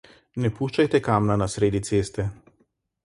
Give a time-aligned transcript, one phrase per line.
[0.45, 2.27] Ne puščajte kamna na sredi ceste.